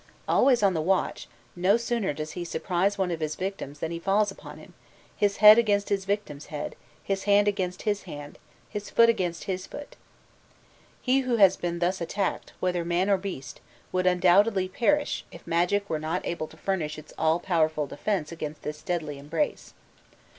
[0.27, 3.99] Always on the watch, no sooner does he surprise one of his victims than he
[3.99, 4.73] falls upon him,
[5.15, 9.67] "his head against his victim's head, his hand against his hand, his foot against his
[9.67, 9.95] foot."
[11.03, 13.61] He who has been thus attacked, whether man or beast,
[13.91, 18.63] would undoubtedly perish if magic were not able to furnish its all powerful defence against
[18.63, 19.75] this deadly embrace.